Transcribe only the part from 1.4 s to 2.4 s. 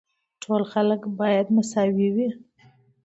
مساوي وي.